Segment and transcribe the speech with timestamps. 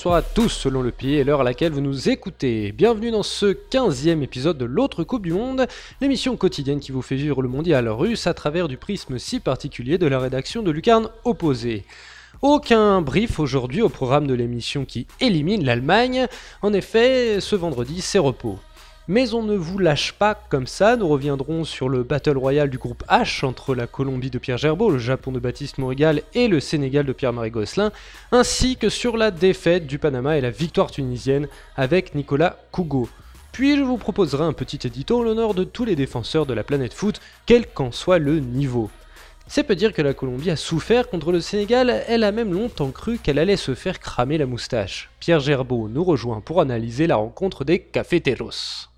[0.00, 2.72] Bonsoir à tous selon le pays et l'heure à laquelle vous nous écoutez.
[2.72, 5.66] Bienvenue dans ce 15e épisode de l'autre Coupe du Monde,
[6.00, 9.98] l'émission quotidienne qui vous fait vivre le mondial russe à travers du prisme si particulier
[9.98, 11.84] de la rédaction de Lucarne Opposée.
[12.40, 16.28] Aucun brief aujourd'hui au programme de l'émission qui élimine l'Allemagne.
[16.62, 18.58] En effet, ce vendredi, c'est repos.
[19.12, 22.78] Mais on ne vous lâche pas comme ça, nous reviendrons sur le Battle Royale du
[22.78, 26.60] groupe H entre la Colombie de Pierre Gerbeau, le Japon de Baptiste Morigal et le
[26.60, 27.90] Sénégal de Pierre-Marie Gosselin,
[28.30, 33.08] ainsi que sur la défaite du Panama et la victoire tunisienne avec Nicolas Kougo.
[33.50, 36.62] Puis je vous proposerai un petit édito en l'honneur de tous les défenseurs de la
[36.62, 38.90] planète foot, quel qu'en soit le niveau.
[39.48, 42.92] C'est peut dire que la Colombie a souffert contre le Sénégal, elle a même longtemps
[42.92, 45.10] cru qu'elle allait se faire cramer la moustache.
[45.18, 48.89] Pierre Gerbeau nous rejoint pour analyser la rencontre des Cafeteros.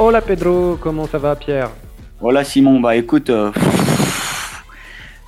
[0.00, 1.70] Hola Pedro, comment ça va Pierre?
[2.20, 3.52] Hola Simon, bah écoute, euh,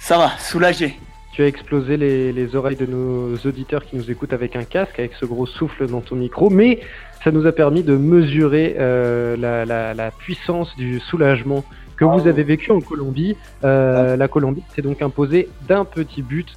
[0.00, 0.96] ça va, soulagé.
[1.32, 5.12] Tu as explosé les, oreilles de nos auditeurs qui nous écoutent avec un casque, avec
[5.20, 6.80] ce gros souffle dans ton micro, mais
[7.22, 11.64] ça nous a permis de mesurer euh, la, puissance du soulagement
[11.96, 13.36] que vous ah avez vécu en Colombie.
[13.62, 14.16] Euh, ah.
[14.16, 16.56] La Colombie s'est donc imposée d'un petit but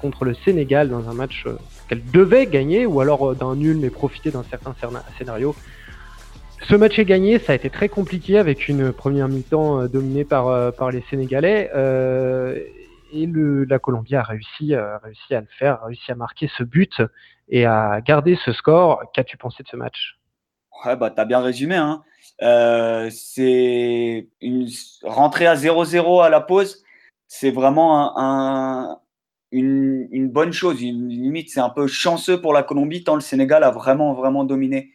[0.00, 1.44] contre le Sénégal dans un match
[1.88, 4.74] qu'elle devait gagner, ou alors d'un nul mais profiter d'un certain
[5.16, 5.54] scénario.
[6.68, 10.24] Ce match est gagné, ça a été très compliqué avec une première mi-temps euh, dominée
[10.24, 11.70] par, euh, par les Sénégalais.
[11.74, 12.58] Euh,
[13.12, 15.00] et le, la Colombie a réussi, à
[15.30, 17.02] le faire, a réussi à marquer ce but
[17.48, 19.02] et à garder ce score.
[19.14, 20.18] Qu'as-tu pensé de ce match?
[20.84, 21.76] Ouais, bah, tu as bien résumé.
[21.76, 22.02] Hein.
[23.10, 24.68] c'est une
[25.02, 26.84] à 0-0 à la pause.
[27.26, 28.98] C'est vraiment un,
[29.50, 30.80] une, une, bonne chose.
[30.82, 34.44] Une, limite, c'est un peu chanceux pour la Colombie tant le Sénégal a vraiment, vraiment
[34.44, 34.92] dominé.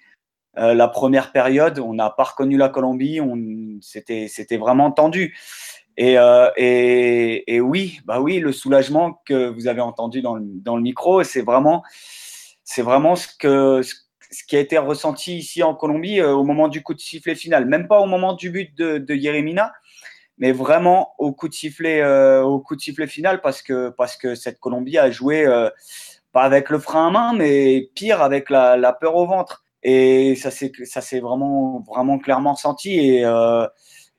[0.58, 3.20] Euh, la première période, on n'a pas reconnu la Colombie,
[3.82, 5.38] c'était, vraiment tendu.
[5.98, 11.24] Et, euh, et, oui, bah oui, le soulagement que vous avez entendu dans le, micro,
[11.24, 11.84] c'est vraiment,
[12.64, 13.28] c'est vraiment ce,
[14.48, 17.66] qui a été ressenti ici en Colombie euh, au moment du coup de sifflet final.
[17.66, 19.74] Même pas au moment du but de, de Yeremina,
[20.38, 22.02] mais vraiment au coup de sifflet,
[23.08, 23.94] final parce que,
[24.36, 25.46] cette Colombie a joué
[26.32, 29.65] pas avec le frein à main, mais pire avec la peur au ventre.
[29.88, 33.00] Et ça s'est vraiment, vraiment clairement senti.
[33.00, 33.68] Et, euh,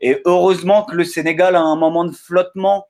[0.00, 2.86] et, heureusement que le Sénégal a un moment de flottement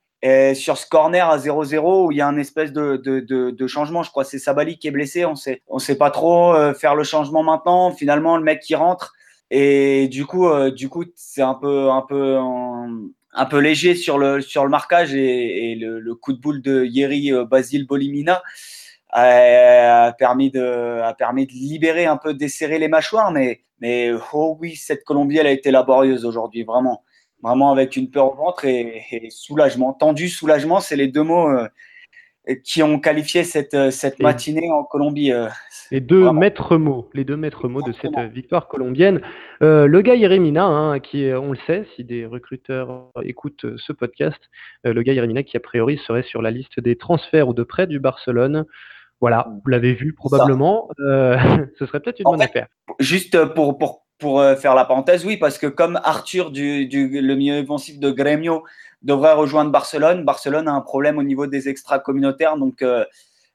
[0.54, 4.03] sur ce corner à 0-0 où il y a un espèce de, changement.
[4.03, 5.25] Je crois c'est Sabali qui est blessé.
[5.25, 7.92] On sait, on sait pas trop euh, faire le changement maintenant.
[7.92, 9.14] Finalement, le mec qui rentre.
[9.50, 14.19] Et du coup, euh, du coup, c'est un peu, un peu, un, peu léger sur
[14.19, 18.43] le, sur le marquage et, et le, le, coup de boule de Yeri Basile Bolimina
[19.11, 23.33] a permis de, a permis de libérer un peu, desserrer les mâchoires.
[23.33, 27.03] Mais, mais oh oui, cette Colombie, elle a été laborieuse aujourd'hui, vraiment.
[27.43, 29.93] Vraiment avec une peur au ventre et, soulagement.
[29.93, 31.69] Tendu, soulagement, c'est les deux mots euh,
[32.65, 35.33] qui ont qualifié cette, cette matinée en Colombie.
[35.33, 35.49] Euh,
[35.91, 39.21] les deux maîtres mots, les deux maîtres mots de cette victoire colombienne.
[39.62, 44.41] Euh, le gars Yeremina, hein, qui, on le sait, si des recruteurs écoutent ce podcast,
[44.82, 47.87] le gars Yeremina qui a priori serait sur la liste des transferts ou de prêts
[47.87, 48.64] du Barcelone.
[49.20, 50.88] Voilà, vous l'avez vu probablement.
[51.00, 51.36] Euh,
[51.78, 52.68] ce serait peut-être une bonne affaire.
[52.98, 57.20] Juste pour, pour, pour euh, faire la parenthèse, oui, parce que comme Arthur, du, du,
[57.20, 58.64] le milieu offensif de Grêmio,
[59.02, 63.04] devrait rejoindre Barcelone, Barcelone a un problème au niveau des extra communautaires, donc, euh,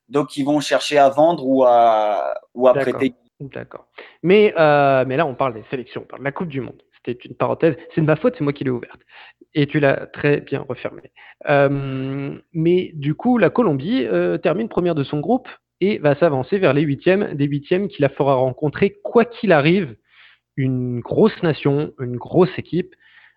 [0.09, 3.13] donc ils vont chercher à vendre ou à, ou à prêter.
[3.39, 3.87] D'accord.
[4.21, 6.81] Mais, mais là, on parle des sélections, on parle de la Coupe du Monde.
[7.03, 7.75] C'était une parenthèse.
[7.93, 8.99] C'est de ma faute, c'est moi qui l'ai ouverte.
[9.53, 11.11] Et tu l'as très bien refermée.
[11.49, 15.49] Euh, mais du coup, la Colombie euh, termine première de son groupe
[15.81, 19.95] et va s'avancer vers les huitièmes, des huitièmes qui la fera rencontrer, quoi qu'il arrive,
[20.55, 22.95] une grosse nation, une grosse équipe,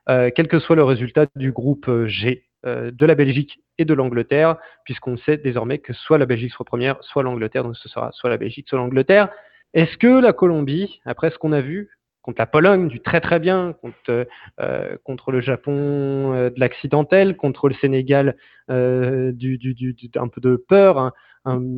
[0.09, 4.57] euh, quel que soit le résultat du groupe G, de la Belgique et de l'Angleterre,
[4.87, 8.31] puisqu'on sait désormais que soit la Belgique sera première, soit l'Angleterre, donc ce sera soit
[8.31, 9.29] la Belgique, soit l'Angleterre.
[9.75, 11.91] Est-ce que la Colombie, après ce qu'on a vu,
[12.25, 14.27] contre la Pologne du très très bien, contre,
[14.59, 18.37] euh, contre le Japon euh, de l'accidentel, contre le Sénégal
[18.71, 21.13] euh, du, du, du, un peu de peur, hein,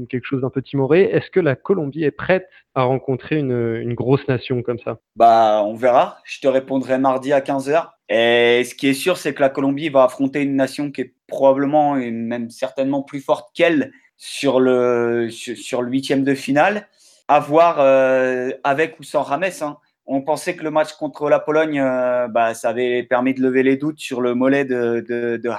[0.08, 1.02] quelque chose d'un peu timoré.
[1.02, 4.98] Est-ce que la Colombie est prête à rencontrer une, une, grosse nation comme ça?
[5.16, 6.18] Bah, on verra.
[6.24, 7.90] Je te répondrai mardi à 15h.
[8.08, 11.14] Et ce qui est sûr, c'est que la Colombie va affronter une nation qui est
[11.26, 16.86] probablement et même certainement plus forte qu'elle sur le, sur, le huitième de finale.
[17.26, 17.80] À voir
[18.62, 19.50] avec ou sans Rames.
[19.60, 23.42] Hein on pensait que le match contre la Pologne, euh, bah, ça avait permis de
[23.42, 25.50] lever les doutes sur le mollet de, de, de.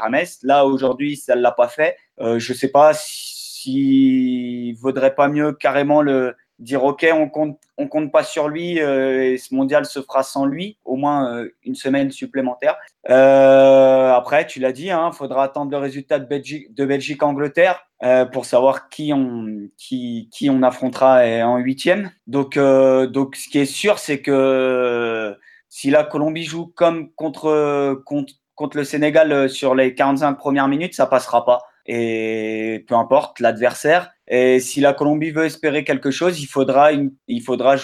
[0.48, 1.98] Là, aujourd'hui, ça ne l'a pas fait.
[2.20, 7.60] Euh, je ne sais pas s'il vaudrait pas mieux carrément le, dire ok, on compte,
[7.78, 11.34] on compte pas sur lui euh, et ce mondial se fera sans lui, au moins
[11.34, 12.76] euh, une semaine supplémentaire.
[13.10, 17.24] Euh, après, tu l'as dit, il hein, faudra attendre le résultat de Belgique, de Belgique
[17.24, 17.84] Angleterre
[18.32, 22.12] pour savoir qui on, qui, qui on affrontera en huitième.
[22.28, 25.36] Donc, donc, ce qui est sûr, c'est que
[25.68, 30.94] si la Colombie joue comme contre, contre, contre le Sénégal sur les 45 premières minutes,
[30.94, 34.12] ça passera pas et peu importe l'adversaire.
[34.28, 37.76] Et si la Colombie veut espérer quelque chose, il faudra, il faudra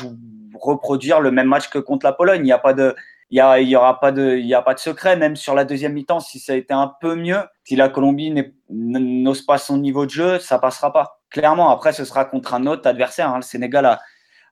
[0.59, 2.41] reproduire le même match que contre la Pologne.
[2.41, 2.95] Il n'y a pas de,
[3.29, 5.15] il y, y aura pas de, il y a pas de secret.
[5.15, 8.33] Même sur la deuxième mi-temps, si ça a été un peu mieux, si la Colombie
[8.69, 11.21] n'ose pas son niveau de jeu, ça passera pas.
[11.29, 13.29] Clairement, après, ce sera contre un autre adversaire.
[13.29, 13.37] Hein.
[13.37, 14.01] Le Sénégal a,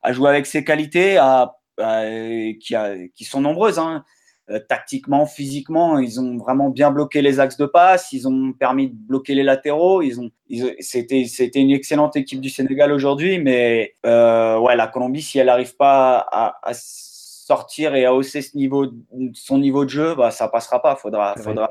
[0.01, 3.79] a, joué avec ses qualités, a, qui, a, qui sont nombreuses.
[3.79, 4.03] Hein.
[4.49, 8.87] Euh, tactiquement, physiquement, ils ont vraiment bien bloqué les axes de passe, ils ont permis
[8.87, 10.01] de bloquer les latéraux.
[10.01, 10.31] Ils ont,
[10.79, 15.45] c'était, c'était une excellente équipe du Sénégal aujourd'hui, mais euh, ouais, la Colombie, si elle
[15.45, 18.87] n'arrive pas à, sortir et à hausser ce niveau,
[19.33, 20.95] son niveau de jeu, bah, ça passera pas.
[20.95, 21.69] Faudra, faudra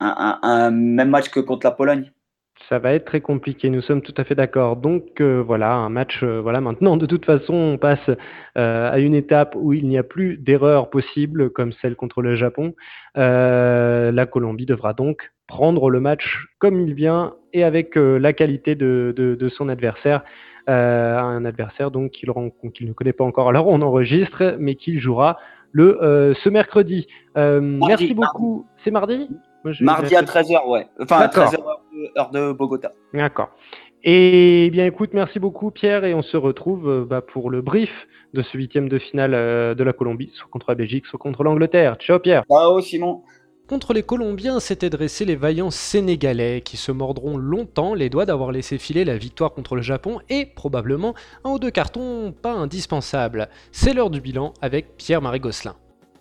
[0.00, 2.12] un, même match que contre la Pologne.
[2.68, 4.76] Ça va être très compliqué, nous sommes tout à fait d'accord.
[4.76, 8.08] Donc euh, voilà, un match, euh, voilà, maintenant de toute façon, on passe
[8.56, 12.36] euh, à une étape où il n'y a plus d'erreurs possibles comme celle contre le
[12.36, 12.74] Japon.
[13.16, 19.12] la Colombie devra donc prendre le match comme il vient et avec la qualité de,
[19.14, 20.22] de, son adversaire.
[20.66, 23.48] un adversaire donc qu'il ne connaît pas encore.
[23.50, 25.36] Alors on enregistre, mais qu'il jouera
[25.70, 27.06] le ce mercredi.
[27.36, 28.66] merci beaucoup.
[28.82, 29.28] C'est mardi?
[29.80, 30.86] Mardi à 13h, ouais.
[31.00, 31.56] Enfin, à 13h,
[32.16, 32.92] heure de Bogota.
[33.12, 33.50] D'accord.
[34.04, 37.90] Et bien écoute, merci beaucoup Pierre et on se retrouve euh, bah, pour le brief
[38.34, 41.42] de ce huitième de finale euh, de la Colombie, soit contre la Belgique, soit contre
[41.42, 41.96] l'Angleterre.
[41.96, 42.44] Ciao Pierre.
[42.50, 43.22] Ciao Simon.
[43.66, 48.52] Contre les Colombiens s'étaient dressés les vaillants Sénégalais qui se mordront longtemps les doigts d'avoir
[48.52, 51.14] laissé filer la victoire contre le Japon et probablement
[51.44, 53.48] un ou deux cartons pas indispensables.
[53.72, 55.76] C'est l'heure du bilan avec Pierre-Marie Gosselin.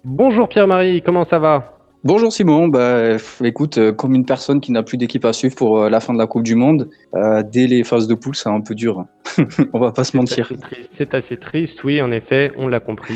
[0.05, 1.72] Bonjour Pierre-Marie, comment ça va?
[2.05, 3.15] Bonjour Simon, bah,
[3.45, 6.11] écoute, euh, comme une personne qui n'a plus d'équipe à suivre pour euh, la fin
[6.11, 9.05] de la Coupe du Monde, euh, dès les phases de poule, c'est un peu dur.
[9.73, 10.51] on va pas se mentir.
[10.97, 13.15] C'est assez, triste, oui, en effet, on l'a compris,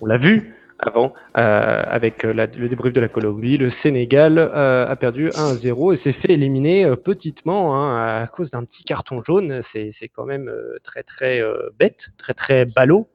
[0.00, 3.58] on l'a vu avant avec le débrief de la Colombie.
[3.58, 8.84] Le Sénégal a perdu 1-0 et s'est fait éliminer petitement hein, à cause d'un petit
[8.84, 9.64] carton jaune.
[9.72, 10.48] C'est quand même
[10.84, 11.42] très très
[11.80, 13.08] bête, très très ballot.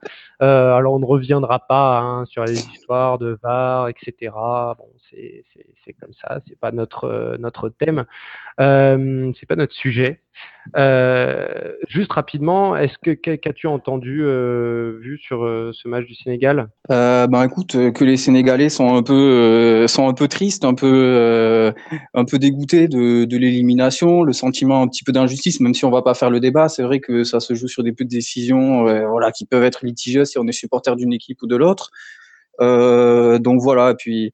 [0.44, 4.32] Alors on ne reviendra pas hein, sur les histoires de VAR, etc.
[4.78, 4.90] Bon,
[5.86, 8.06] c'est comme ça, c'est pas notre euh, notre thème,
[8.60, 10.20] euh, c'est pas notre sujet.
[10.78, 15.42] Euh, juste rapidement, est-ce que qu'as-tu entendu vu sur
[15.74, 16.70] ce match du Sénégal?
[16.90, 21.72] Ben écoute, que les Sénégalais sont un peu sont un peu tristes, un peu
[22.16, 25.92] un peu dégoûtés de, de l'élimination, le sentiment un petit peu d'injustice, même si on
[25.92, 26.68] va pas faire le débat.
[26.68, 30.30] C'est vrai que ça se joue sur des petites décisions, voilà, qui peuvent être litigieuses
[30.34, 31.92] si on est supporter d'une équipe ou de l'autre.
[32.60, 34.34] donc voilà, puis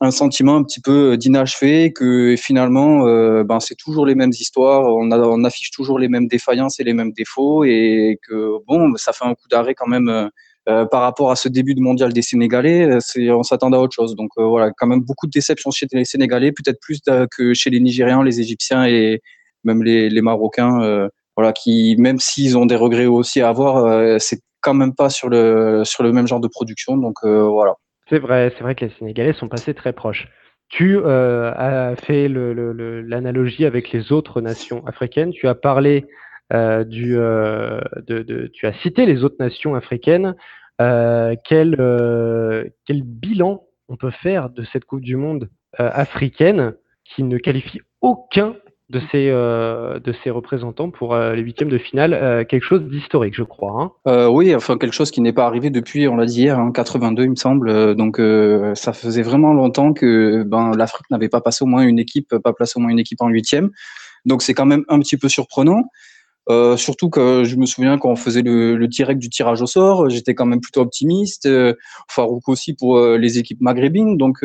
[0.00, 4.84] un sentiment un petit peu d'inachevé, que finalement, euh, ben, c'est toujours les mêmes histoires,
[4.86, 9.24] on, affiche toujours les mêmes défaillances et les mêmes défauts, et que bon, ça fait
[9.24, 10.28] un coup d'arrêt quand même euh,
[10.68, 12.98] euh, par rapport à ce début de mondial des Sénégalais.
[13.30, 14.14] On s'attendait à autre chose.
[14.14, 17.00] Donc voilà, quand même beaucoup de déceptions chez les Sénégalais, peut-être plus
[17.36, 19.20] que chez les Nigériens, les Égyptiens et
[19.64, 21.08] même les, les Marocains.
[21.36, 25.30] voilà, qui même s'ils ont des regrets aussi à avoir, c'est quand même pas sur
[25.30, 26.98] le sur le même genre de production.
[26.98, 27.74] Donc voilà.
[28.08, 30.28] C'est vrai, c'est vrai que les Sénégalais sont passés très proches.
[30.68, 35.30] Tu euh, as fait l'analogie avec les autres nations africaines.
[35.30, 36.06] Tu as parlé
[36.52, 40.34] euh, du, euh, de, tu as cité les autres nations africaines.
[40.78, 45.48] quel, quel bilan on peut faire de cette Coupe du Monde
[45.78, 48.54] africaine qui ne qualifie aucun
[48.90, 53.34] de ses, euh, de représentants pour euh, les huitièmes de finale, euh, quelque chose d'historique,
[53.34, 53.92] je crois.
[54.06, 54.28] Hein.
[54.28, 57.24] oui, enfin quelque chose qui n'est pas arrivé depuis, on l'a dit hier, hein, 82,
[57.24, 57.94] il me semble.
[57.94, 58.20] Donc
[58.74, 62.52] ça faisait vraiment longtemps que ben, l'Afrique n'avait pas passé au moins une équipe, pas
[62.52, 63.70] placé au moins une équipe en huitième.
[64.24, 65.84] Donc c'est quand même un petit peu surprenant.
[66.76, 70.08] surtout que je me souviens quand on faisait le, le direct du tirage au sort,
[70.08, 71.48] j'étais quand même plutôt optimiste.
[72.08, 74.16] Farouk aussi pour les équipes maghrébines.
[74.16, 74.42] Donc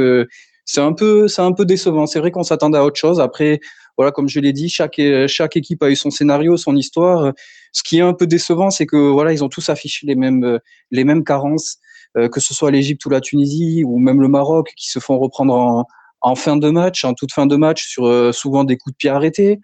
[0.65, 2.05] c'est un peu, c'est un peu décevant.
[2.05, 3.19] C'est vrai qu'on s'attendait à autre chose.
[3.19, 3.59] Après,
[3.97, 7.31] voilà, comme je l'ai dit, chaque, chaque équipe a eu son scénario, son histoire.
[7.71, 10.59] Ce qui est un peu décevant, c'est que voilà, ils ont tous affiché les mêmes,
[10.91, 11.77] les mêmes carences,
[12.17, 15.17] euh, que ce soit l'Égypte ou la Tunisie ou même le Maroc, qui se font
[15.17, 15.85] reprendre
[16.21, 18.97] en, fin de match, en toute fin de match, sur euh, souvent des coups de
[18.97, 19.59] pied arrêtés.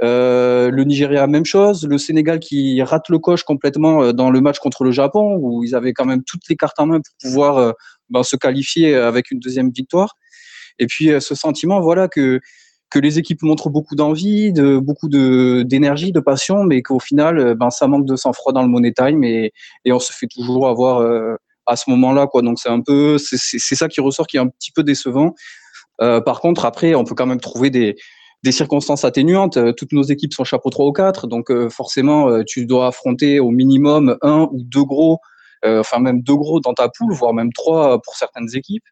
[0.00, 1.86] le Nigeria, même chose.
[1.86, 5.74] Le Sénégal qui rate le coche complètement dans le match contre le Japon, où ils
[5.74, 7.74] avaient quand même toutes les cartes en main pour pouvoir
[8.10, 10.16] ben, se qualifier avec une deuxième victoire.
[10.78, 12.40] Et puis ce sentiment, voilà que
[12.90, 17.70] que les équipes montrent beaucoup d'envie, de beaucoup d'énergie, de passion, mais qu'au final, ben
[17.70, 19.52] ça manque de sang-froid dans le money time et,
[19.84, 21.02] et on se fait toujours avoir
[21.68, 22.42] à ce moment-là, quoi.
[22.42, 25.34] Donc c'est un peu, c'est ça qui ressort, qui est un petit peu décevant.
[26.00, 27.96] Euh, par contre, après, on peut quand même trouver des,
[28.42, 29.56] des circonstances atténuantes.
[29.58, 33.38] Euh, toutes nos équipes sont chapeau 3 ou 4, donc euh, forcément, tu dois affronter
[33.38, 35.20] au minimum un ou deux gros,
[35.64, 38.84] enfin même deux gros dans ta poule, voire même trois pour certaines équipes.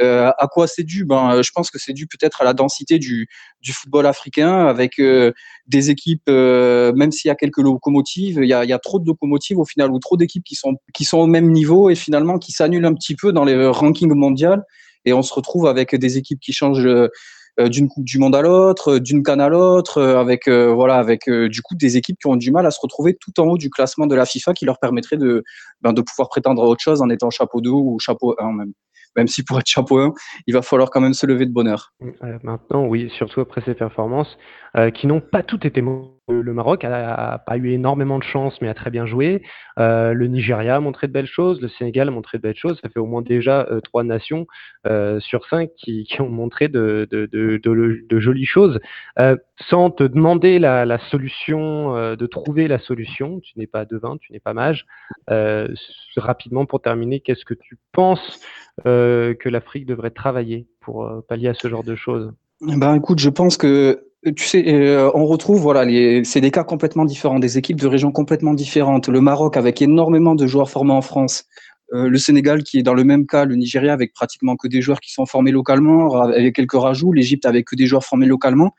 [0.00, 1.04] Euh, à quoi c'est dû?
[1.04, 3.28] Ben, je pense que c'est dû peut-être à la densité du,
[3.72, 5.32] football africain, avec euh,
[5.66, 8.78] des équipes, euh, même s'il y a quelques locomotives, il y a, il y a
[8.78, 11.90] trop de locomotives au final ou trop d'équipes qui sont qui sont au même niveau
[11.90, 14.56] et finalement qui s'annulent un petit peu dans les rankings mondiaux.
[15.04, 16.88] Et on se retrouve avec des équipes qui changent
[17.58, 21.74] d'une coupe du monde à l'autre, d'une canne à l'autre, avec voilà, avec du coup
[21.74, 24.14] des équipes qui ont du mal à se retrouver tout en haut du classement de
[24.14, 25.44] la FIFA, qui leur permettrait de
[25.80, 28.72] ben, de pouvoir prétendre à autre chose en étant chapeau 2 ou chapeau 1 même
[29.16, 29.68] même si pour être
[29.98, 30.12] 1,
[30.46, 31.92] il va falloir quand même se lever de bonheur.
[32.02, 34.36] Euh, maintenant, oui, surtout après ces performances
[34.76, 36.15] euh, qui n'ont pas toutes été mauvaises.
[36.28, 39.42] Le Maroc a, pas eu énormément de chance, mais a très bien joué.
[39.78, 42.78] Euh, le Nigeria a montré de belles choses, le Sénégal a montré de belles choses.
[42.82, 44.46] Ça fait au moins déjà trois nations
[45.18, 47.08] sur cinq qui, ont montré de,
[48.18, 48.80] jolies choses.
[49.68, 54.32] sans te demander la, la solution, de trouver la solution, tu n'es pas devin, tu
[54.32, 54.86] n'es pas mage.
[56.16, 58.40] rapidement, pour terminer, qu'est-ce que tu penses
[58.86, 62.32] euh, que l'Afrique devrait travailler pour euh, pallier à ce genre de choses?
[62.60, 65.84] Ben, écoute, je pense que tu sais, euh, on retrouve voilà,
[66.24, 69.08] c'est des cas complètement différents, des équipes de régions complètement différentes.
[69.08, 71.44] Le Maroc avec énormément de joueurs formés en France,
[71.92, 74.98] le Sénégal qui est dans le même cas, le Nigeria avec pratiquement que des joueurs
[75.00, 78.74] qui sont formés localement, avec quelques rajouts, l'Égypte avec que des joueurs formés localement,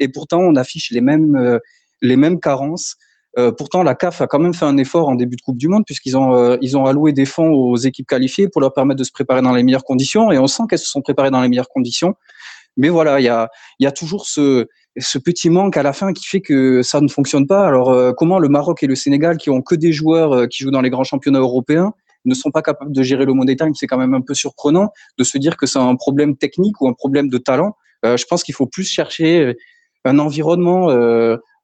[0.00, 1.60] et pourtant on affiche les mêmes
[2.02, 2.96] les mêmes carences.
[3.38, 5.68] Euh, pourtant, la CAF a quand même fait un effort en début de Coupe du
[5.68, 9.04] Monde puisqu'ils ont euh, ont alloué des fonds aux équipes qualifiées pour leur permettre de
[9.04, 10.32] se préparer dans les meilleures conditions.
[10.32, 12.14] Et on sent qu'elles se sont préparées dans les meilleures conditions.
[12.76, 14.66] Mais voilà, il y a il y a toujours ce
[14.98, 17.66] ce petit manque à la fin qui fait que ça ne fonctionne pas.
[17.66, 20.70] Alors euh, comment le Maroc et le Sénégal qui ont que des joueurs qui jouent
[20.70, 21.92] dans les grands championnats européens
[22.24, 24.90] ne sont pas capables de gérer le money time, c'est quand même un peu surprenant
[25.18, 27.76] de se dire que c'est un problème technique ou un problème de talent.
[28.04, 29.54] je pense qu'il faut plus chercher
[30.04, 30.90] un environnement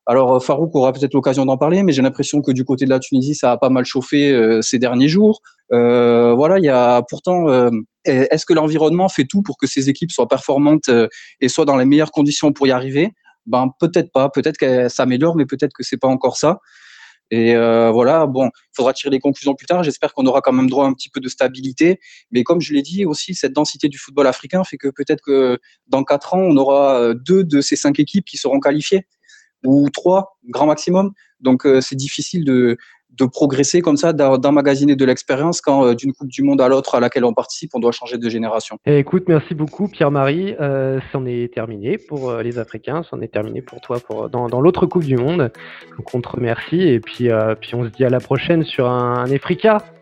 [0.07, 2.91] alors euh, Farouk aura peut-être l'occasion d'en parler, mais j'ai l'impression que du côté de
[2.91, 5.41] la Tunisie, ça a pas mal chauffé euh, ces derniers jours.
[5.73, 7.47] Euh, voilà, il y a pourtant.
[8.05, 10.91] Est-ce que l'environnement fait tout pour que ces équipes soient performantes
[11.41, 13.13] et soient dans les meilleures conditions pour y arriver?
[13.47, 14.29] Ben peut-être pas.
[14.31, 16.61] Peut-être qu'elles s'améliorent, mais peut-être que c'est pas encore ça.
[17.31, 19.83] Et voilà, bon, il faudra tirer les conclusions plus tard.
[19.83, 21.99] J'espère qu'on aura quand même droit à un petit peu de stabilité.
[22.31, 25.59] Mais comme je l'ai dit aussi, cette densité du football africain fait que peut-être que
[25.89, 29.07] dans quatre ans, on aura deux de ces cinq équipes qui seront qualifiées
[29.65, 31.13] ou trois, grand maximum.
[31.41, 32.77] Donc euh, c'est difficile de,
[33.17, 36.95] de progresser comme ça, d'emmagasiner de l'expérience quand euh, d'une Coupe du Monde à l'autre
[36.95, 38.79] à laquelle on participe, on doit changer de génération.
[38.87, 40.55] Eh, écoute, merci beaucoup Pierre-Marie.
[40.61, 44.61] Euh, c'en est terminé pour les Africains, c'en est terminé pour toi pour, dans, dans
[44.61, 45.51] l'autre Coupe du Monde.
[45.97, 47.29] Donc on te remercie et puis,
[47.61, 49.27] puis on se dit à la prochaine sur un, un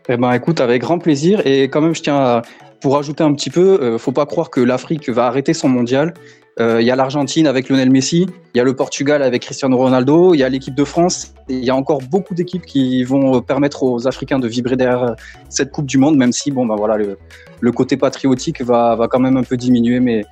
[0.09, 1.41] Eh ben, écoute, avec grand plaisir.
[1.45, 2.41] Et quand même, je tiens à,
[2.81, 6.13] pour ajouter un petit peu, faut pas croire que l'Afrique va arrêter son mondial.
[6.59, 9.75] Euh, il y a l'Argentine avec Lionel Messi, il y a le Portugal avec Cristiano
[9.75, 11.33] Ronaldo, il y a l'équipe de France.
[11.49, 15.15] Il y a encore beaucoup d'équipes qui vont permettre aux Africains de vibrer derrière
[15.49, 19.19] cette Coupe du Monde, même si bon, ben voilà, le, côté patriotique va, va quand
[19.19, 19.99] même un peu diminuer.
[19.99, 20.23] Mais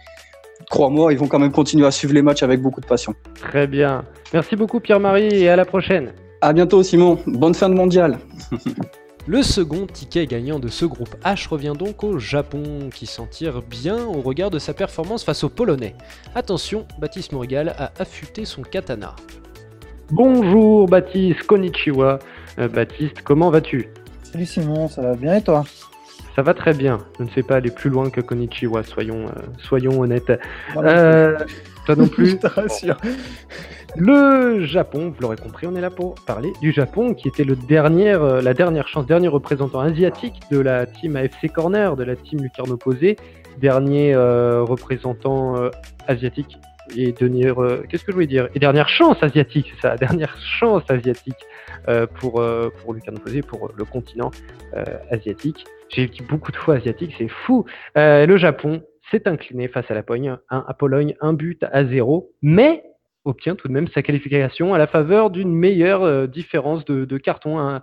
[0.70, 3.16] crois-moi, ils vont quand même continuer à suivre les matchs avec beaucoup de passion.
[3.40, 4.06] Très bien.
[4.32, 6.14] Merci beaucoup Pierre-Marie et à la prochaine.
[6.42, 7.18] À bientôt Simon.
[7.26, 8.20] Bonne fin de mondial.
[9.28, 13.62] Le second ticket gagnant de ce groupe H revient donc au Japon, qui s'en tire
[13.62, 15.96] bien au regard de sa performance face aux Polonais.
[16.34, 19.16] Attention, Baptiste Morgal a affûté son katana.
[20.10, 22.18] Bonjour Baptiste, konnichiwa.
[22.58, 23.90] Euh, Baptiste, comment vas-tu?
[24.24, 25.66] Salut Simon, ça va bien et toi?
[26.36, 26.98] Ça va très bien.
[27.20, 30.32] Je ne sais pas aller plus loin que Konnichiwa, soyons, euh, soyons honnêtes.
[30.78, 31.38] Euh,
[31.86, 32.32] toi non plus?
[32.32, 32.98] Je te rassure.
[33.98, 37.58] Le Japon, vous l'aurez compris, on est là pour parler du Japon, qui était le
[37.58, 42.16] dernier, euh, la dernière chance, dernier représentant asiatique de la team AFC Corner, de la
[42.16, 43.18] team Lucarne opposée,
[43.58, 45.70] dernier euh, représentant euh,
[46.08, 46.58] asiatique
[46.96, 47.56] et dernière,
[47.90, 48.48] qu'est-ce que je voulais dire?
[48.56, 51.46] Et dernière chance asiatique, c'est ça, dernière chance asiatique
[52.16, 52.44] pour
[52.82, 54.32] pour Lucarne opposée, pour le continent
[55.10, 55.66] asiatique.
[55.90, 57.66] J'ai dit beaucoup de fois asiatique, c'est fou.
[57.96, 62.84] le Japon s'est incliné face à la Pologne, à Pologne, un but à zéro, mais
[63.26, 67.80] obtient tout de même sa qualification à la faveur d'une meilleure euh, différence de, cartons,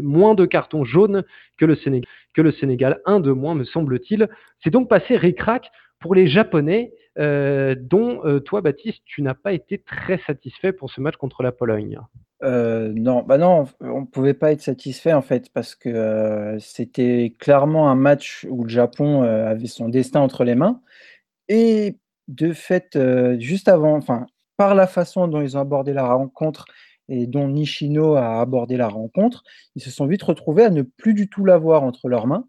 [0.00, 1.24] moins de cartons jaunes
[1.58, 4.28] que le, Sénégal, un de moins me semble-t-il.
[4.62, 10.18] C'est donc passé récrac pour les Japonais, dont toi, Baptiste, tu n'as pas été très
[10.26, 12.00] satisfait pour ce match contre la Pologne.
[12.42, 17.90] non, bah non, on ne pouvait pas être satisfait en fait parce que c'était clairement
[17.90, 20.80] un match où le Japon avait son destin entre les mains
[21.48, 21.98] et
[22.28, 22.98] de fait,
[23.38, 24.26] juste avant, enfin,
[24.62, 26.66] par la façon dont ils ont abordé la rencontre
[27.08, 29.42] et dont Nishino a abordé la rencontre,
[29.74, 32.46] ils se sont vite retrouvés à ne plus du tout l'avoir entre leurs mains.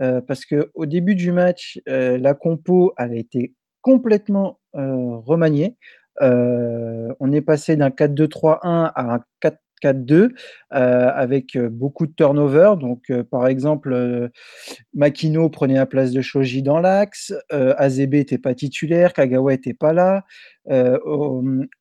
[0.00, 3.52] Euh, parce qu'au début du match, euh, la compo avait été
[3.82, 5.76] complètement euh, remaniée.
[6.22, 9.20] on est passé d'un 4-2-3-1 à un
[9.82, 10.30] 4-4-2
[10.70, 12.74] avec beaucoup de turnover.
[12.80, 14.30] Donc, par exemple,
[14.94, 19.92] Makino prenait la place de Shoji dans l'axe, Azebe n'était pas titulaire, Kagawa n'était pas
[19.92, 20.24] là,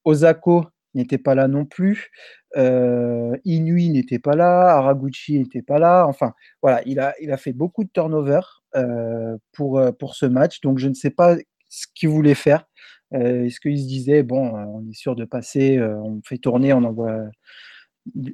[0.03, 0.65] Osako
[0.95, 2.09] n'était pas là non plus.
[2.57, 6.05] Euh, Inui n'était pas là, Araguchi n'était pas là.
[6.07, 8.41] Enfin, voilà, il a, il a fait beaucoup de turnover
[8.75, 10.61] euh, pour, euh, pour ce match.
[10.61, 11.35] Donc, je ne sais pas
[11.69, 12.65] ce qu'il voulait faire.
[13.11, 17.23] Est-ce qu'il se disait, bon, on est sûr de passer, on fait tourner, on envoie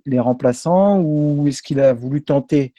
[0.05, 2.73] les remplaçants ou est-ce qu'il a voulu tenter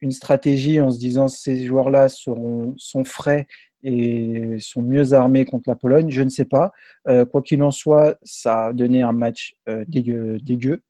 [0.00, 3.46] une stratégie en se disant ces joueurs-là sont frais
[3.84, 6.72] et sont mieux armés contre la Pologne, je ne sais pas.
[7.08, 10.82] Euh, quoi qu'il en soit, ça a donné un match euh, dégueu,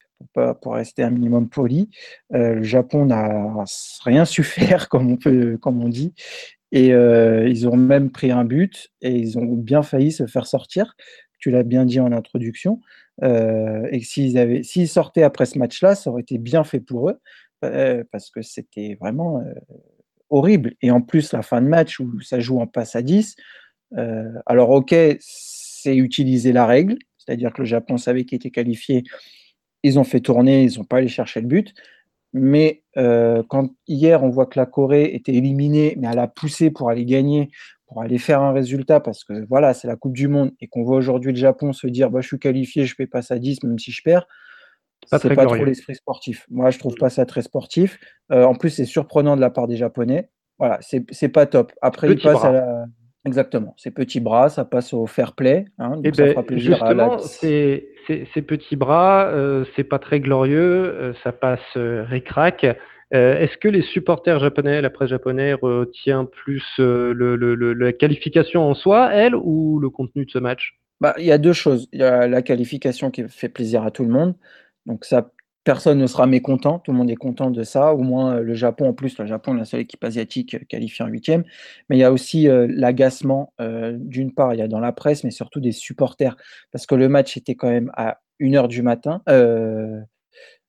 [0.60, 1.90] pour, rester un minimum poli.
[2.34, 3.64] Euh, le Japon n'a
[4.04, 6.14] rien su faire, comme on, peut, comme on dit.
[6.74, 10.96] Et ils ont même pris un but et ils ont bien failli se faire sortir.
[11.38, 12.80] Tu l'as bien dit en introduction.
[13.20, 17.20] Et s'ils s'ils sortaient après ce match-là, ça aurait été bien fait pour eux
[17.60, 19.42] parce que c'était vraiment
[20.32, 20.74] horrible.
[20.80, 23.36] Et en plus, la fin de match où ça joue en passe à 10,
[23.98, 29.04] euh, alors ok, c'est utiliser la règle, c'est-à-dire que le Japon savait qu'il était qualifié,
[29.82, 31.74] ils ont fait tourner, ils n'ont pas allé chercher le but.
[32.32, 36.70] Mais euh, quand hier on voit que la Corée était éliminée, mais elle a poussé
[36.70, 37.50] pour aller gagner,
[37.92, 40.82] pour aller faire un résultat, parce que voilà, c'est la Coupe du Monde, et qu'on
[40.82, 43.64] voit aujourd'hui le Japon se dire bah, je suis qualifié, je fais passe à 10,
[43.64, 44.26] même si je perds,
[45.06, 46.46] c'est pas trop l'esprit sportif.
[46.50, 47.98] Moi, je trouve pas ça très sportif.
[48.30, 50.30] Euh, en plus, c'est surprenant de la part des Japonais.
[50.58, 51.72] Voilà, c'est pas top.
[51.82, 52.84] Après, il passe à la...
[53.24, 55.66] Exactement, ces petits bras, ça passe au fair play.
[55.78, 57.86] Hein, donc eh ben, justement, ces,
[58.48, 61.60] petits bras, euh, c'est pas très glorieux, euh, ça passe
[63.14, 63.38] euh.
[63.38, 67.34] Est-ce que les supporters japonais, la presse japonaise retient plus le,
[67.74, 70.78] la qualification en soi, elle, ou le contenu de ce match?
[71.00, 71.88] Bah, Il y a deux choses.
[71.92, 74.34] Il y a la qualification qui fait plaisir à tout le monde.
[74.86, 75.30] Donc ça,
[75.64, 78.54] personne ne sera mécontent, tout le monde est content de ça, au moins euh, le
[78.54, 81.44] Japon, en plus le Japon est la seule équipe asiatique euh, qualifiée en huitième,
[81.88, 85.24] mais il y a aussi euh, l'agacement, d'une part il y a dans la presse,
[85.24, 86.36] mais surtout des supporters,
[86.72, 89.22] parce que le match était quand même à 1h du matin,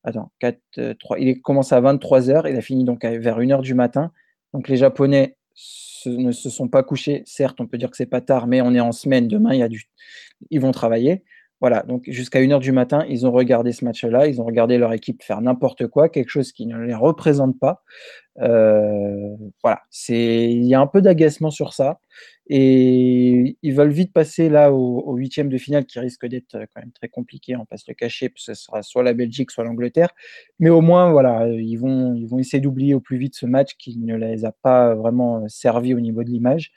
[0.03, 0.59] attends, 4,
[0.99, 4.11] 3, il commence à 23h, il a fini donc vers 1h du matin,
[4.53, 5.37] donc les Japonais
[6.05, 8.73] ne se sont pas couchés, certes on peut dire que c'est pas tard, mais on
[8.73, 9.83] est en semaine, demain il y a du...
[10.49, 11.23] ils vont travailler,
[11.63, 14.91] voilà, donc jusqu'à 1h du matin, ils ont regardé ce match-là, ils ont regardé leur
[14.91, 17.81] équipe faire n'importe quoi, quelque chose qui ne les représente pas.
[18.41, 19.29] Euh,
[19.63, 22.01] voilà, il y a un peu d'agacement sur ça.
[22.47, 26.91] Et ils veulent vite passer là au huitième de finale qui risque d'être quand même
[26.91, 30.09] très compliqué, on passe le que ce sera soit la Belgique, soit l'Angleterre.
[30.59, 33.75] Mais au moins, voilà, ils vont, ils vont essayer d'oublier au plus vite ce match
[33.79, 36.73] qui ne les a pas vraiment servi au niveau de l'image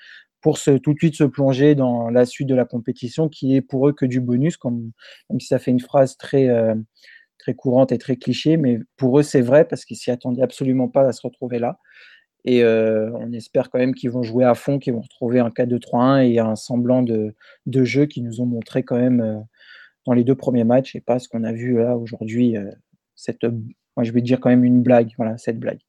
[0.46, 3.60] pour se, tout de suite se plonger dans la suite de la compétition qui est
[3.60, 4.92] pour eux que du bonus, comme,
[5.28, 6.76] même si ça fait une phrase très, euh,
[7.36, 10.86] très courante et très cliché, mais pour eux c'est vrai parce qu'ils s'y attendaient absolument
[10.86, 11.80] pas à se retrouver là.
[12.44, 15.48] Et euh, on espère quand même qu'ils vont jouer à fond, qu'ils vont retrouver un
[15.48, 17.34] 4-2-3-1 et un semblant de,
[17.66, 19.40] de, jeu qu'ils nous ont montré quand même euh,
[20.04, 22.54] dans les deux premiers matchs et pas ce qu'on a vu là aujourd'hui,
[23.16, 23.42] cette,
[23.96, 25.80] moi je vais dire quand même une blague, voilà, cette blague.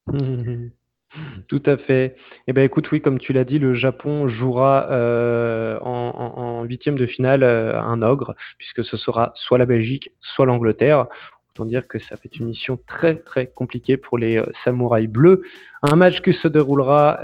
[1.47, 2.15] Tout à fait.
[2.47, 7.05] Eh ben, écoute, oui, comme tu l'as dit, le Japon jouera euh, en, huitième de
[7.05, 11.07] finale euh, un ogre, puisque ce sera soit la Belgique, soit l'Angleterre.
[11.51, 15.43] Autant dire que ça fait une mission très très compliquée pour les euh, samouraïs bleus.
[15.81, 17.19] Un match qui se déroulera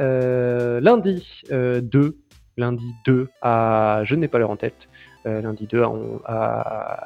[0.80, 2.17] lundi 2,
[2.58, 4.88] lundi 2 à, je n'ai pas l'heure en tête,
[5.25, 5.83] lundi 2
[6.25, 6.59] à,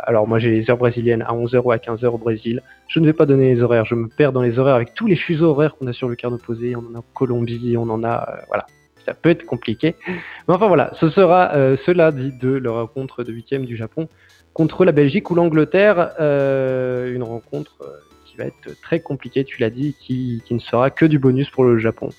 [0.08, 2.62] alors moi j'ai les heures brésiliennes à 11h ou à 15h au Brésil.
[2.88, 5.08] Je ne vais pas donner les horaires, je me perds dans les horaires avec tous
[5.08, 7.90] les fuseaux horaires qu'on a sur le quart opposé, on en a en Colombie, on
[7.90, 8.66] en a euh, voilà.
[9.06, 9.96] Ça peut être compliqué.
[10.08, 14.10] Mais enfin voilà, ce sera euh, ce lundi 2 le rencontre de 8 du Japon
[14.54, 17.78] contre la Belgique ou l'Angleterre, une rencontre
[18.26, 21.50] qui va être très compliquée, tu l'as dit, qui, qui ne sera que du bonus
[21.52, 22.10] pour le Japon.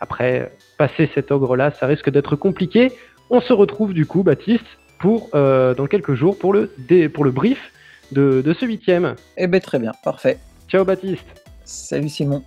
[0.00, 2.90] Après, passer cet ogre-là, ça risque d'être compliqué.
[3.30, 4.66] On se retrouve du coup, Baptiste,
[5.02, 6.70] pour euh, dans quelques jours pour le,
[7.08, 7.72] pour le brief
[8.12, 9.16] de, de ce huitième.
[9.36, 10.38] Eh bien très bien, parfait.
[10.68, 11.26] Ciao Baptiste.
[11.64, 12.44] Salut Simon.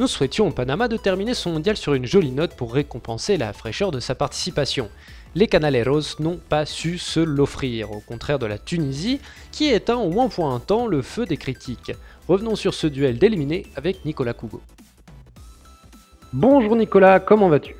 [0.00, 3.52] Nous souhaitions au Panama de terminer son mondial sur une jolie note pour récompenser la
[3.52, 4.88] fraîcheur de sa participation.
[5.36, 9.20] Les Canaleros n'ont pas su se l'offrir, au contraire de la Tunisie,
[9.52, 11.92] qui éteint au moins pour un temps le feu des critiques.
[12.26, 14.60] Revenons sur ce duel d'éliminé avec Nicolas Cougo.
[16.32, 17.76] Bonjour Nicolas, comment vas-tu?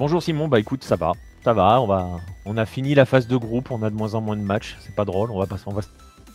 [0.00, 1.12] Bonjour Simon, bah écoute, ça va,
[1.44, 4.14] ça va, on va, on a fini la phase de groupe, on a de moins
[4.14, 5.82] en moins de matchs, c'est pas drôle, on va pas, on va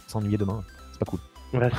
[0.08, 1.20] s'ennuyer demain, c'est pas cool.
[1.56, 1.70] On va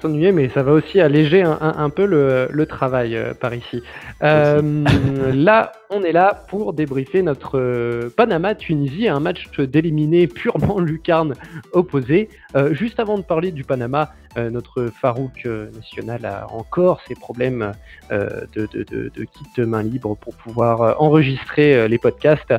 [0.00, 3.82] s'ennuyer, mais ça va aussi alléger un, peu le, travail euh, par ici.
[4.22, 4.84] Euh,
[5.32, 11.34] là, on est là pour débriefer notre euh, Panama-Tunisie, un match d'éliminé purement lucarne
[11.72, 12.28] opposé.
[12.70, 17.72] juste avant de parler du Panama, notre Farouk national a encore ses problèmes
[18.10, 22.54] de, de, de, de kit main libre pour pouvoir enregistrer les podcasts.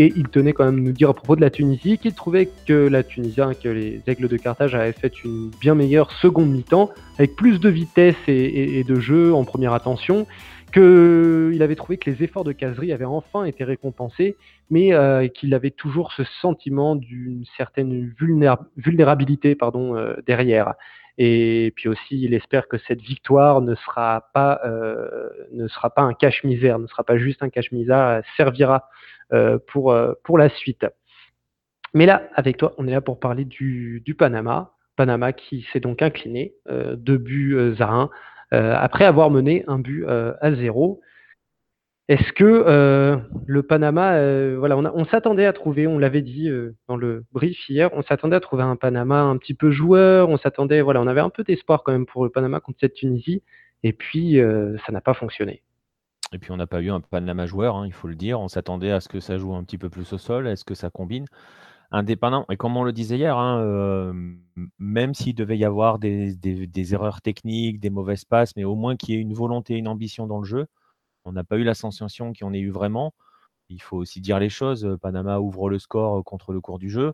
[0.00, 2.48] Et il tenait quand même à nous dire à propos de la Tunisie qu'il trouvait
[2.68, 6.52] que la Tunisie, hein, que les Aigles de Carthage avaient fait une bien meilleure seconde
[6.52, 10.28] mi-temps, avec plus de vitesse et, de jeu en première attention,
[10.72, 14.36] qu'il avait trouvé que les efforts de caserie avaient enfin été récompensés,
[14.70, 18.14] mais euh, qu'il avait toujours ce sentiment d'une certaine
[18.76, 20.74] vulnérabilité euh, derrière.
[21.20, 26.02] Et puis aussi, il espère que cette victoire ne sera pas, euh, ne sera pas
[26.02, 28.88] un cache-misère, ne sera pas juste un cache-misère, servira
[29.32, 30.86] euh, pour, euh, pour la suite.
[31.92, 34.74] Mais là, avec toi, on est là pour parler du, du Panama.
[34.94, 38.10] Panama qui s'est donc incliné, euh, deux buts à un,
[38.50, 41.00] après avoir mené un but à zéro.
[42.08, 46.50] Est-ce que le Panama, voilà, on, s'attendait à trouver, on l'avait dit
[46.88, 50.38] dans le brief hier, on s'attendait à trouver un Panama un petit peu joueur, on
[50.38, 53.42] s'attendait, voilà, on avait un peu d'espoir quand même pour le Panama contre cette Tunisie,
[53.82, 54.40] et puis
[54.86, 55.62] ça n'a pas fonctionné.
[56.32, 58.40] Et puis on n'a pas eu un Panama joueur, hein, il faut le dire.
[58.40, 60.46] On s'attendait à ce que ça joue un petit peu plus au sol.
[60.46, 61.24] Est-ce que ça combine?
[61.90, 64.12] Indépendant, et comme on le disait hier, hein, euh,
[64.78, 66.36] même s'il devait y avoir des,
[66.92, 70.26] erreurs techniques, des mauvaises passes, mais au moins qu'il y ait une volonté, une ambition
[70.26, 70.66] dans le jeu,
[71.28, 73.14] on n'a pas eu la sensation qu'il y en ait eu vraiment.
[73.68, 74.96] Il faut aussi dire les choses.
[75.02, 77.12] Panama ouvre le score contre le cours du jeu,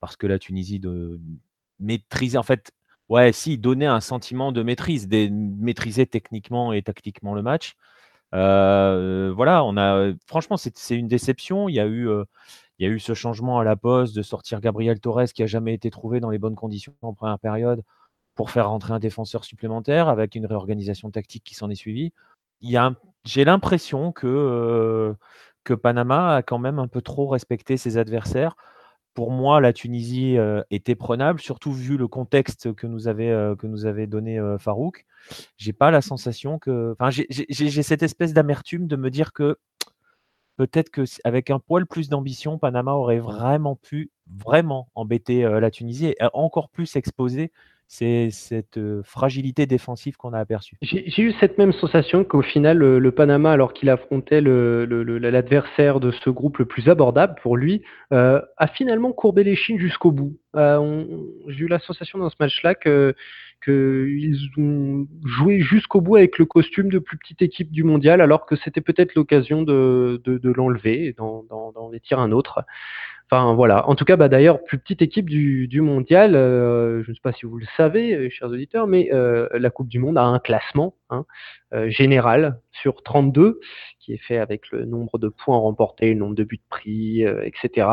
[0.00, 1.20] parce que la Tunisie de
[1.80, 2.72] maîtriser, en fait,
[3.08, 7.76] ouais, si, donnait un sentiment de maîtrise, de maîtriser techniquement et tactiquement le match.
[8.34, 11.68] Euh, voilà, on a franchement, c'est une déception.
[11.68, 12.24] Il y a eu, euh,
[12.78, 15.46] il y a eu ce changement à la poste de sortir Gabriel Torres qui a
[15.46, 17.82] jamais été trouvé dans les bonnes conditions en première période
[18.34, 22.12] pour faire rentrer un défenseur supplémentaire avec une réorganisation tactique qui s'en est suivie.
[23.24, 25.14] J'ai l'impression que,
[25.64, 28.56] que Panama a quand même un peu trop respecté ses adversaires
[29.14, 30.36] pour moi, la Tunisie
[30.70, 35.04] était prenable, surtout vu le contexte que nous avait, que nous avait donné Farouk.
[35.56, 36.94] J'ai pas la sensation que.
[36.98, 39.58] Enfin, j'ai cette espèce d'amertume de me dire que
[40.56, 46.16] peut-être qu'avec un poil plus d'ambition, Panama aurait vraiment pu vraiment embêter la Tunisie et
[46.32, 47.52] encore plus exposer
[47.94, 50.76] c'est cette fragilité défensive qu'on a aperçue.
[50.80, 56.30] J'ai eu cette même sensation qu'au final, le, Panama, alors qu'il affrontait l'adversaire de ce
[56.30, 60.38] groupe le plus abordable pour lui, a finalement courbé les chines jusqu'au bout.
[60.54, 63.14] J'ai eu la sensation dans ce match-là que
[63.64, 68.46] qu'ils ont joué jusqu'au bout avec le costume de plus petite équipe du mondial, alors
[68.46, 72.64] que c'était peut-être l'occasion de, l'enlever et d'en vêtir un autre.
[73.32, 73.88] Enfin voilà.
[73.88, 76.34] En tout cas, bah, d'ailleurs, plus petite équipe du, mondial.
[76.34, 79.70] Euh, je ne sais pas si vous le savez, euh, chers auditeurs, mais euh, la
[79.70, 81.24] Coupe du Monde a un classement hein,
[81.86, 83.58] général sur 32
[84.00, 87.88] qui est fait avec le nombre de points remportés, le nombre de buts pris, etc.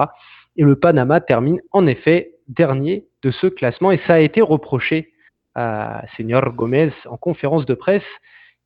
[0.58, 5.14] Et le Panama termine en effet dernier de ce classement et ça a été reproché
[5.60, 8.04] à Senior Gomez en conférence de presse.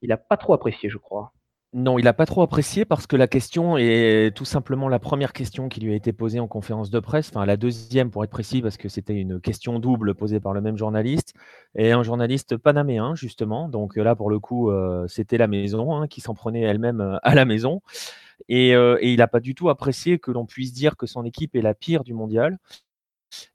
[0.01, 1.33] Il n'a pas trop apprécié, je crois.
[1.75, 5.33] Non, il n'a pas trop apprécié parce que la question est tout simplement la première
[5.33, 8.29] question qui lui a été posée en conférence de presse, enfin la deuxième pour être
[8.29, 11.33] précis parce que c'était une question double posée par le même journaliste
[11.73, 13.69] et un journaliste panaméen justement.
[13.69, 17.17] Donc là pour le coup euh, c'était la maison hein, qui s'en prenait elle-même euh,
[17.23, 17.81] à la maison
[18.49, 21.55] et, euh, il n'a pas du tout apprécié que l'on puisse dire que son équipe
[21.55, 22.59] est la pire du mondial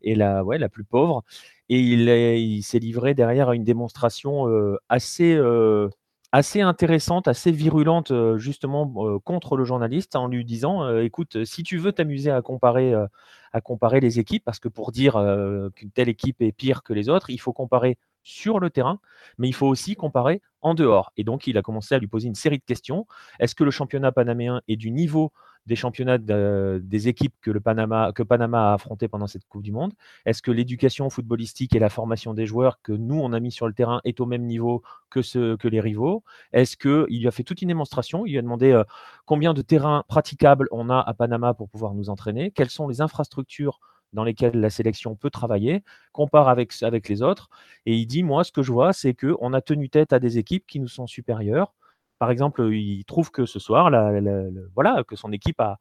[0.03, 1.25] et la, plus pauvre
[1.69, 4.47] et il, s'est livré derrière à une démonstration
[4.89, 11.93] assez intéressante, assez virulente justement contre le journaliste en lui disant écoute, si tu veux
[11.93, 15.15] t'amuser à comparer les équipes, parce que pour dire
[15.75, 19.01] qu'une telle équipe est pire que les autres, il faut comparer sur le terrain,
[19.39, 21.13] mais il faut aussi comparer en dehors.
[21.17, 23.07] Et donc, il a commencé à lui poser une série de questions.
[23.41, 25.33] Est-ce que le championnat panaméen est du niveau
[25.67, 29.93] des championnats des équipes que, Panama a affronté pendant cette Coupe du Monde?
[30.27, 33.67] Est-ce que l'éducation footballistique et la formation des joueurs que nous, on a mis sur
[33.67, 36.23] le terrain est au même niveau que, ce, que les rivaux?
[36.53, 38.27] Est-ce qu'il lui a fait toute une démonstration?
[38.27, 38.85] Il lui a demandé euh,
[39.25, 42.51] combien de terrains praticables on a à Panama pour pouvoir nous entraîner?
[42.51, 43.81] Quelles sont les infrastructures
[44.13, 47.49] dans lesquels la sélection peut travailler, compare avec, avec les autres,
[47.87, 50.39] et il dit, moi, ce que je vois, c'est qu'on a tenu tête à des
[50.39, 51.75] équipes qui nous sont supérieures.
[52.19, 53.91] Par exemple, il trouve que ce soir,
[54.75, 55.79] voilà, que son équipe a,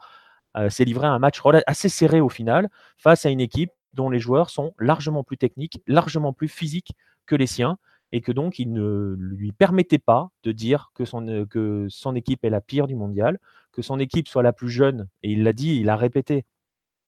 [0.69, 4.19] s'est livré à un match assez serré au final, face à une équipe dont les
[4.19, 6.91] joueurs sont largement plus techniques, largement plus physiques
[7.25, 7.77] que les siens,
[8.11, 12.45] et que donc il ne lui permettait pas de dire que son, que son équipe
[12.45, 13.39] est la pire du mondial,
[13.71, 16.45] que son équipe soit la plus jeune, et il l'a dit, il a répété,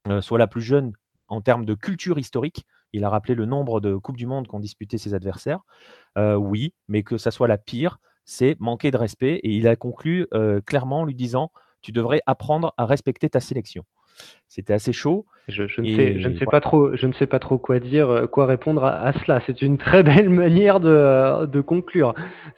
[0.08, 0.94] euh, soit la plus jeune
[1.30, 2.66] en termes de culture historique.
[2.92, 5.62] Il a rappelé le nombre de Coupes du Monde qu'ont disputé ses adversaires.
[6.18, 9.36] Euh, oui, mais que ça soit la pire, c'est manquer de respect.
[9.44, 13.40] Et il a conclu euh, clairement en lui disant Tu devrais apprendre à respecter ta
[13.40, 13.84] sélection.
[14.48, 15.26] C'était assez chaud.
[15.48, 18.84] Je, ne sais, pas trop, je ne sais pas trop quoi dire, euh, quoi répondre
[18.84, 19.42] à, cela.
[19.48, 22.14] C'est une très belle manière de, conclure.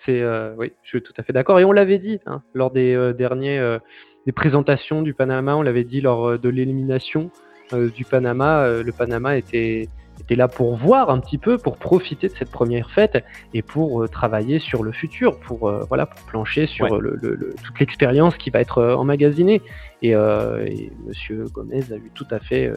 [0.05, 1.59] C'est, euh, oui, je suis tout à fait d'accord.
[1.59, 3.77] Et on l'avait dit hein, lors des derniers
[4.25, 7.31] des présentations du Panama, on l'avait dit lors de l'élimination
[7.73, 8.67] du Panama.
[8.67, 9.87] le Panama était
[10.21, 14.01] était là pour voir un petit peu, pour profiter de cette première fête et pour
[14.01, 17.19] euh, travailler sur le futur, pour euh, voilà, pour plancher sur le,
[17.63, 19.61] toute l'expérience qui va être euh, emmagasinée.
[20.01, 22.71] Et, et, Monsieur Gomez a eu tout à fait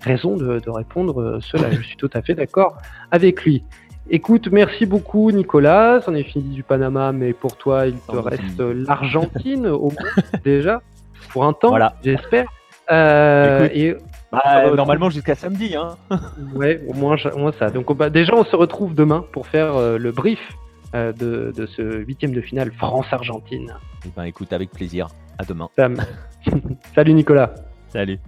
[0.00, 1.70] raison de, de répondre cela.
[1.70, 2.78] Je suis tout à fait d'accord
[3.10, 3.62] avec lui.
[4.08, 6.00] Écoute, merci beaucoup Nicolas.
[6.06, 10.80] On est fini du Panama, mais pour toi, il te reste l'Argentine au moins déjà
[11.28, 11.94] pour un temps, voilà.
[12.02, 12.46] j'espère.
[12.90, 13.94] et
[14.32, 15.74] bah, normalement jusqu'à samedi.
[15.76, 15.96] Hein.
[16.54, 17.16] ouais, au moins,
[17.58, 17.70] ça.
[17.70, 20.40] Donc bah, déjà, on se retrouve demain pour faire euh, le brief
[20.94, 23.74] euh, de, de, ce huitième de finale France-Argentine.
[24.04, 25.08] Eh ben, écoute, avec plaisir.
[25.38, 25.68] À demain.
[26.94, 27.54] Salut Nicolas.
[27.88, 28.18] Salut.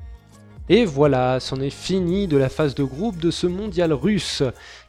[0.69, 4.43] Et voilà, c'en est fini de la phase de groupe de ce mondial russe.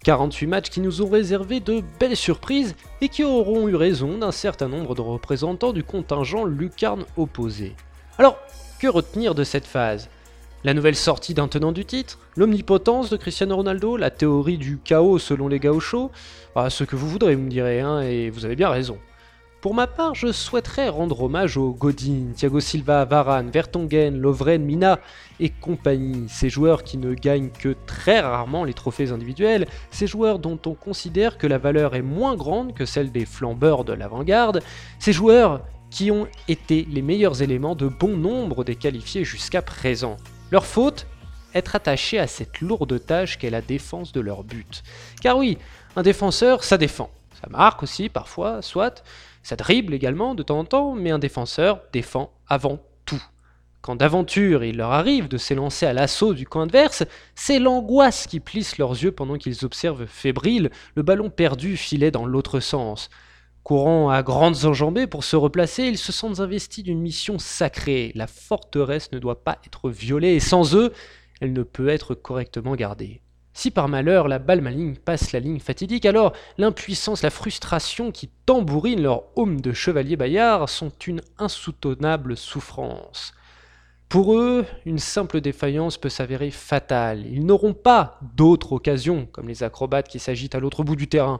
[0.03, 4.31] 48 matchs qui nous ont réservé de belles surprises et qui auront eu raison d'un
[4.31, 7.75] certain nombre de représentants du contingent lucarne opposé.
[8.19, 8.37] Alors,
[8.79, 10.09] que retenir de cette phase?
[10.63, 15.19] La nouvelle sortie d'un tenant du titre L'omnipotence de Cristiano Ronaldo La théorie du chaos
[15.19, 16.11] selon les gauchos
[16.55, 18.97] ah, Ce que vous voudrez, vous me direz, hein, et vous avez bien raison.
[19.59, 24.99] Pour ma part, je souhaiterais rendre hommage aux Godin, Thiago Silva, Varane, Vertonghen, Lovren, Mina
[25.39, 30.39] et compagnie, ces joueurs qui ne gagnent que très rarement les trophées individuels, ces joueurs
[30.39, 34.61] dont on considère que la valeur est moins grande que celle des flambeurs de l'avant-garde,
[34.99, 40.17] ces joueurs qui ont été les meilleurs éléments de bon nombre des qualifiés jusqu'à présent.
[40.53, 41.07] Leur faute
[41.55, 44.83] Être attaché à cette lourde tâche qu'est la défense de leur but.
[45.19, 45.57] Car oui,
[45.95, 47.09] un défenseur, ça défend.
[47.41, 49.03] Ça marque aussi parfois, soit,
[49.41, 53.23] ça dribble également de temps en temps, mais un défenseur défend avant tout.
[53.81, 58.39] Quand d'aventure il leur arrive de s'élancer à l'assaut du camp adverse, c'est l'angoisse qui
[58.39, 63.09] plisse leurs yeux pendant qu'ils observent fébriles le ballon perdu filer dans l'autre sens.
[63.63, 68.11] Courant à grandes enjambées pour se replacer, ils se sentent investis d'une mission sacrée.
[68.13, 70.91] La forteresse ne doit pas être violée et sans eux,
[71.39, 73.21] elle ne peut être correctement gardée.
[73.53, 78.29] Si par malheur la balle maligne passe la ligne fatidique, alors l'impuissance, la frustration qui
[78.45, 83.33] tambourinent leur home de chevalier bayard sont une insoutenable souffrance.
[84.09, 87.25] Pour eux, une simple défaillance peut s'avérer fatale.
[87.25, 91.39] Ils n'auront pas d'autre occasion, comme les acrobates qui s'agitent à l'autre bout du terrain.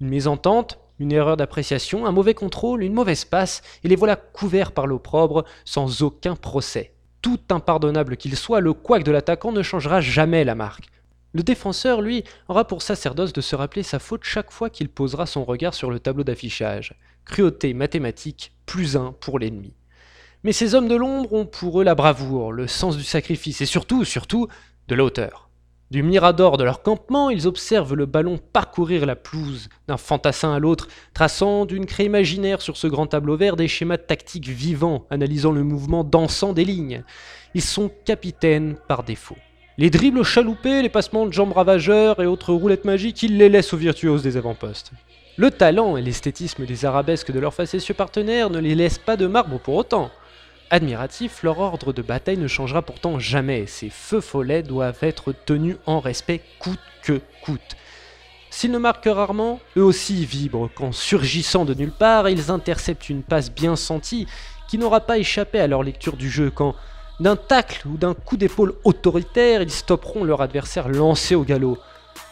[0.00, 4.72] Une mésentente, une erreur d'appréciation, un mauvais contrôle, une mauvaise passe, et les voilà couverts
[4.72, 6.92] par l'opprobre sans aucun procès.
[7.22, 10.88] Tout impardonnable qu'il soit, le couac de l'attaquant ne changera jamais la marque.
[11.32, 15.26] Le défenseur, lui, aura pour sacerdoce de se rappeler sa faute chaque fois qu'il posera
[15.26, 16.94] son regard sur le tableau d'affichage.
[17.26, 19.74] Cruauté mathématique, plus un pour l'ennemi.
[20.44, 23.66] Mais ces hommes de l'ombre ont pour eux la bravoure, le sens du sacrifice et
[23.66, 24.48] surtout, surtout,
[24.88, 25.45] de la hauteur.
[25.92, 30.58] Du mirador de leur campement, ils observent le ballon parcourir la pelouse d'un fantassin à
[30.58, 35.52] l'autre, traçant d'une craie imaginaire sur ce grand tableau vert des schémas tactiques vivants, analysant
[35.52, 37.04] le mouvement dansant des lignes.
[37.54, 39.36] Ils sont capitaines par défaut.
[39.78, 43.72] Les dribbles chaloupés, les passements de jambes ravageurs et autres roulettes magiques, ils les laissent
[43.72, 44.90] aux virtuoses des avant-postes.
[45.36, 49.26] Le talent et l'esthétisme des arabesques de leurs facétieux partenaires ne les laissent pas de
[49.28, 50.10] marbre pour autant.
[50.70, 53.66] Admiratif, leur ordre de bataille ne changera pourtant jamais.
[53.66, 57.76] Ces feux follets doivent être tenus en respect coûte que coûte.
[58.50, 63.08] S'ils ne marquent que rarement, eux aussi vibrent quand, surgissant de nulle part, ils interceptent
[63.08, 64.26] une passe bien sentie
[64.66, 66.74] qui n'aura pas échappé à leur lecture du jeu quand,
[67.20, 71.78] d'un tacle ou d'un coup d'épaule autoritaire, ils stopperont leur adversaire lancé au galop.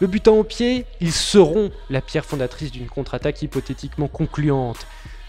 [0.01, 4.85] Le butant au pied, ils seront la pierre fondatrice d'une contre-attaque hypothétiquement concluante.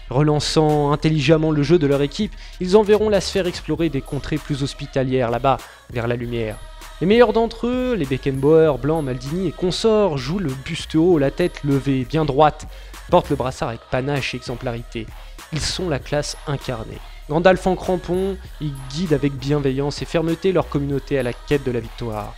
[0.09, 4.63] Relançant intelligemment le jeu de leur équipe, ils enverront la sphère explorer des contrées plus
[4.63, 5.57] hospitalières là-bas,
[5.89, 6.57] vers la lumière.
[7.01, 11.29] Les meilleurs d'entre eux, les Beckenbauer, Blanc, Maldini et consorts, jouent le buste haut, la
[11.29, 12.67] tête levée, bien droite,
[13.09, 15.05] portent le brassard avec panache et exemplarité.
[15.53, 16.97] Ils sont la classe incarnée.
[17.29, 21.71] Gandalf en crampon, ils guident avec bienveillance et fermeté leur communauté à la quête de
[21.71, 22.33] la victoire.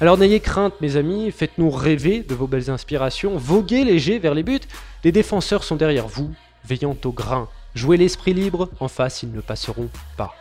[0.00, 4.44] Alors n'ayez crainte mes amis, faites-nous rêver de vos belles inspirations, voguez léger vers les
[4.44, 4.60] buts,
[5.02, 6.30] les défenseurs sont derrière vous,
[6.68, 7.48] veillant au grain.
[7.74, 10.34] Jouez l'esprit libre, en face ils ne passeront pas.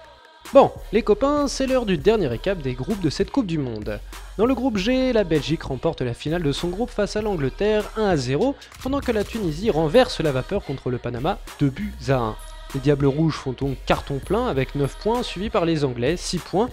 [0.54, 4.00] Bon, les copains, c'est l'heure du dernier récap des groupes de cette Coupe du Monde.
[4.38, 7.84] Dans le groupe G, la Belgique remporte la finale de son groupe face à l'Angleterre
[7.98, 11.94] 1 à 0, pendant que la Tunisie renverse la vapeur contre le Panama 2 buts
[12.08, 12.36] à 1.
[12.74, 16.40] Les Diables Rouges font donc carton plein avec 9 points, suivis par les Anglais 6
[16.40, 16.70] points.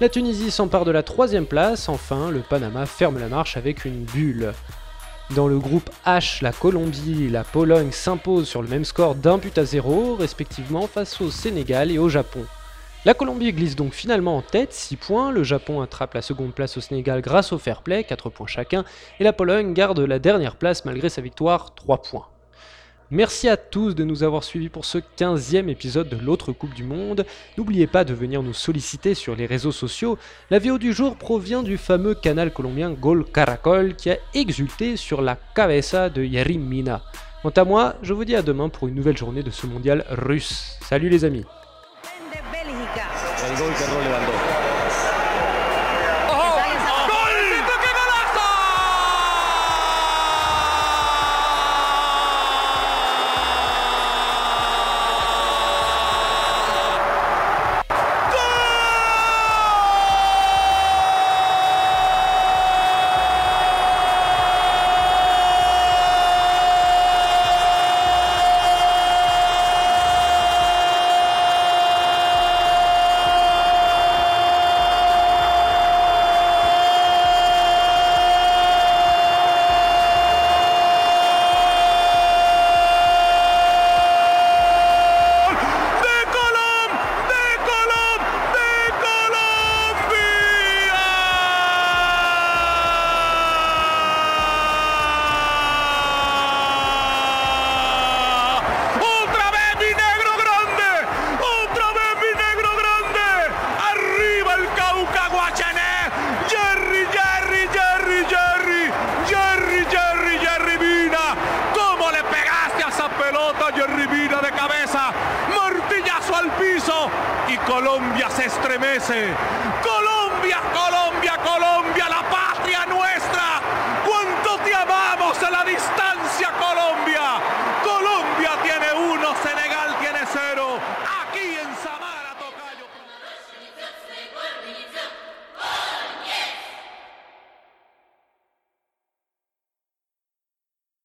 [0.00, 4.04] La Tunisie s'empare de la troisième place, enfin le Panama ferme la marche avec une
[4.04, 4.52] bulle.
[5.36, 9.36] Dans le groupe H, la Colombie et la Pologne s'imposent sur le même score d'un
[9.36, 12.46] but à zéro, respectivement face au Sénégal et au Japon.
[13.04, 16.78] La Colombie glisse donc finalement en tête, 6 points, le Japon attrape la seconde place
[16.78, 18.86] au Sénégal grâce au fair play, 4 points chacun,
[19.20, 22.26] et la Pologne garde la dernière place malgré sa victoire, 3 points.
[23.10, 26.84] Merci à tous de nous avoir suivis pour ce 15e épisode de l'autre Coupe du
[26.84, 27.24] Monde.
[27.56, 30.18] N'oubliez pas de venir nous solliciter sur les réseaux sociaux.
[30.50, 35.22] La vidéo du jour provient du fameux canal colombien Gol Caracol qui a exulté sur
[35.22, 37.00] la cabeza de Yerim Mina.
[37.42, 40.04] Quant à moi, je vous dis à demain pour une nouvelle journée de ce mondial
[40.10, 40.76] russe.
[40.82, 41.46] Salut les amis